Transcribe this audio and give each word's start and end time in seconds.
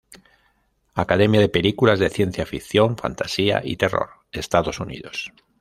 Academia 0.95 1.39
de 1.39 1.47
películas 1.47 1.99
de 1.99 2.09
ciencia-ficción, 2.09 2.97
fantasía 2.97 3.61
y 3.63 3.77
terror, 3.77 4.09
Estados 4.31 4.79
Unidos 4.79 5.31